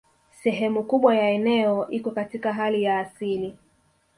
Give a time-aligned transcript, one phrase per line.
[0.43, 3.57] Sehemu kubwa ya eneo iko katika hali ya asili